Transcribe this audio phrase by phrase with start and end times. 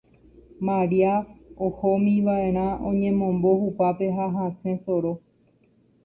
[0.67, 1.13] Maria
[1.65, 5.13] ohómiva'erá oñemombo hupápe ha hasẽ soro.